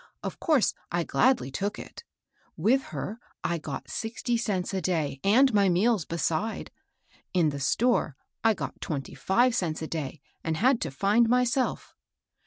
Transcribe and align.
Of 0.23 0.39
course 0.39 0.73
I 0.91 1.03
gladly 1.03 1.51
took 1.51 1.77
it. 1.77 2.03
With 2.57 2.85
her 2.85 3.19
I 3.43 3.59
got 3.59 3.83
BERTHA 3.83 3.85
GILES. 3.85 4.01
47 4.01 4.01
sixty 4.01 4.37
cents 4.37 4.73
a 4.73 4.81
day, 4.81 5.19
and 5.23 5.53
my 5.53 5.69
meals 5.69 6.05
besides; 6.05 6.71
in 7.35 7.49
the 7.49 7.59
store 7.59 8.15
I 8.43 8.55
got 8.55 8.81
twenty 8.81 9.13
five 9.13 9.53
cents 9.53 9.83
a 9.83 9.87
day, 9.87 10.19
and 10.43 10.57
had 10.57 10.81
to 10.81 10.89
find 10.89 11.29
myself. 11.29 11.93